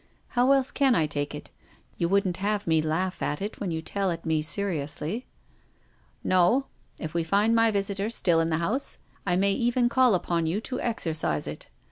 [0.29, 1.51] How else can I take it?
[1.95, 5.27] You wouldn't have me laugh at it when you tell it me seriously?""
[6.33, 6.65] No.
[6.97, 10.59] If we find my visitor still in the house, I may even call upon you
[10.61, 11.69] to exorcise it.